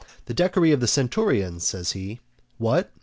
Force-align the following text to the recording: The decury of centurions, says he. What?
The 0.25 0.33
decury 0.33 0.73
of 0.73 0.81
centurions, 0.89 1.63
says 1.67 1.91
he. 1.91 2.21
What? 2.57 2.91